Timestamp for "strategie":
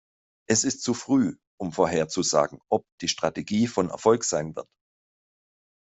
3.07-3.67